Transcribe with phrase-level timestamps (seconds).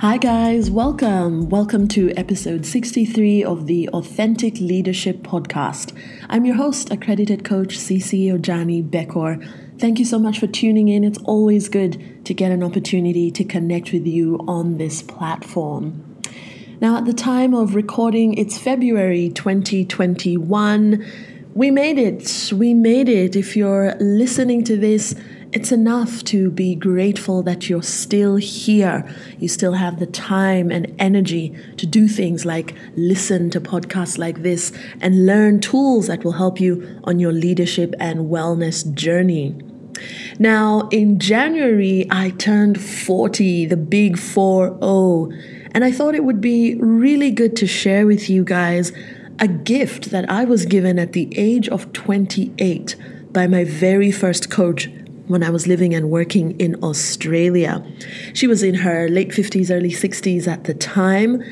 [0.00, 1.48] Hi, guys, welcome.
[1.48, 5.92] Welcome to episode 63 of the Authentic Leadership Podcast.
[6.28, 9.44] I'm your host, accredited coach CC Ojani Bekhor.
[9.80, 11.02] Thank you so much for tuning in.
[11.02, 16.20] It's always good to get an opportunity to connect with you on this platform.
[16.80, 21.04] Now, at the time of recording, it's February 2021.
[21.54, 22.52] We made it.
[22.54, 23.34] We made it.
[23.34, 25.16] If you're listening to this,
[25.58, 29.04] it's enough to be grateful that you're still here.
[29.40, 34.44] You still have the time and energy to do things like listen to podcasts like
[34.44, 39.60] this and learn tools that will help you on your leadership and wellness journey.
[40.38, 45.30] Now, in January, I turned 40, the big 4 0,
[45.72, 48.92] and I thought it would be really good to share with you guys
[49.40, 52.94] a gift that I was given at the age of 28
[53.32, 54.88] by my very first coach,
[55.28, 57.84] when I was living and working in Australia.
[58.34, 61.42] She was in her late 50s, early 60s at the time.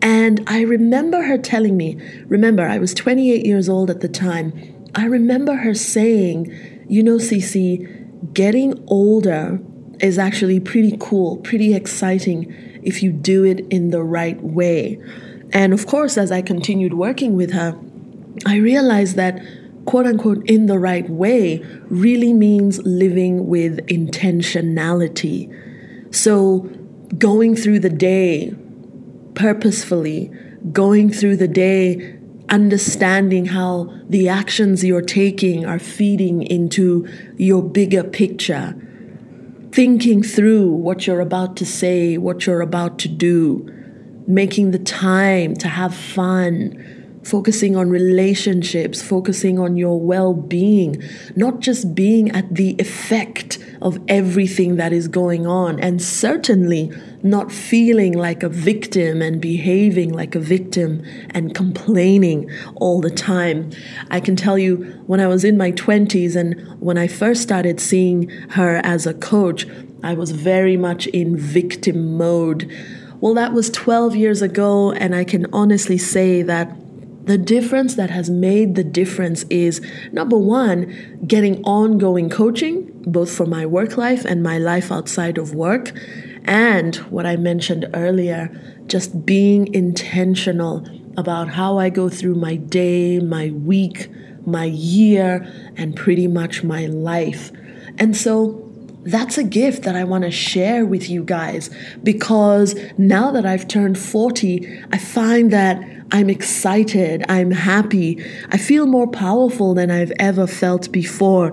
[0.00, 4.52] And I remember her telling me, remember, I was 28 years old at the time.
[4.94, 9.60] I remember her saying, you know, Cece, getting older
[10.00, 15.00] is actually pretty cool, pretty exciting if you do it in the right way.
[15.52, 17.78] And of course, as I continued working with her,
[18.46, 19.40] I realized that
[19.84, 25.50] quote unquote in the right way really means living with intentionality.
[26.14, 26.70] So,
[27.18, 28.54] going through the day
[29.34, 30.30] purposefully,
[30.72, 32.18] going through the day
[32.48, 38.74] understanding how the actions you're taking are feeding into your bigger picture,
[39.72, 43.68] thinking through what you're about to say, what you're about to do,
[44.26, 46.93] making the time to have fun
[47.24, 51.02] focusing on relationships, focusing on your well being,
[51.34, 57.50] not just being at the effect of everything that is going on, and certainly not
[57.50, 63.70] feeling like a victim and behaving like a victim and complaining all the time.
[64.10, 64.76] I can tell you
[65.06, 69.14] when I was in my 20s and when I first started seeing her as a
[69.14, 69.66] coach,
[70.02, 72.70] I was very much in victim mode.
[73.20, 76.76] Well, that was 12 years ago, and I can honestly say that
[77.24, 79.80] the difference that has made the difference is
[80.12, 85.54] number one, getting ongoing coaching, both for my work life and my life outside of
[85.54, 85.92] work.
[86.44, 88.50] And what I mentioned earlier,
[88.86, 90.86] just being intentional
[91.16, 94.10] about how I go through my day, my week,
[94.46, 97.50] my year, and pretty much my life.
[97.96, 98.63] And so
[99.04, 101.70] that's a gift that I want to share with you guys
[102.02, 108.86] because now that I've turned 40, I find that I'm excited, I'm happy, I feel
[108.86, 111.52] more powerful than I've ever felt before.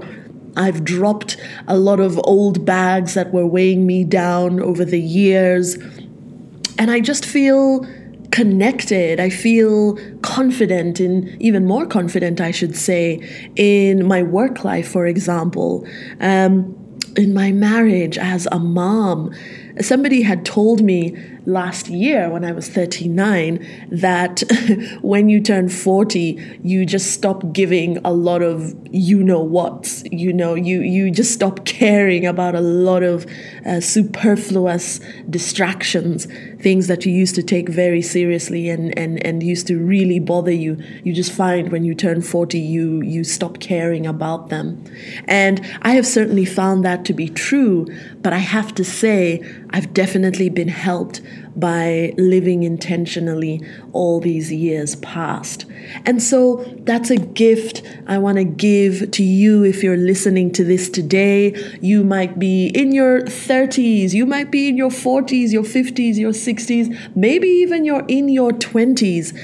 [0.55, 5.75] I've dropped a lot of old bags that were weighing me down over the years,
[6.77, 7.85] and I just feel
[8.31, 9.19] connected.
[9.19, 15.05] I feel confident in, even more confident, I should say, in my work life, for
[15.05, 15.85] example.
[16.19, 16.80] Um,
[17.15, 19.33] in my marriage as a mom,
[19.79, 24.43] somebody had told me last year when I was 39 that
[25.01, 30.33] when you turn 40, you just stop giving a lot of you know what, you
[30.33, 33.25] know, you, you just stop caring about a lot of
[33.65, 36.27] uh, superfluous distractions,
[36.59, 40.51] things that you used to take very seriously and, and, and used to really bother
[40.51, 40.77] you.
[41.03, 44.83] You just find when you turn 40, you, you stop caring about them.
[45.25, 47.87] And I have certainly found that to be true,
[48.21, 51.21] but I have to say, I've definitely been helped
[51.55, 53.61] by living intentionally
[53.93, 55.65] all these years past.
[56.05, 60.63] And so that's a gift I want to give to you if you're listening to
[60.63, 61.53] this today.
[61.81, 66.31] You might be in your 30s, you might be in your 40s, your 50s, your
[66.31, 69.37] 60s, maybe even you're in your 20s